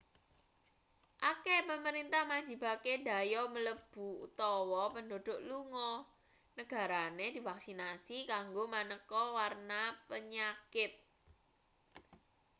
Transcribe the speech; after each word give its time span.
akeh 1.31 1.59
pemerintah 1.69 2.23
majibake 2.31 2.93
dhayoh 3.05 3.47
mlebu 3.53 4.07
utawa 4.27 4.83
penduduk 4.95 5.39
lunga 5.47 5.91
negarane 6.57 7.25
divaksinasi 7.35 8.17
kanggo 8.31 8.63
maneka 8.75 9.21
warna 9.37 9.81
penyakit 10.09 10.91